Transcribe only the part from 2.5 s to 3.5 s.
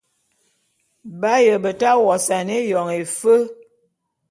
éyon éfe.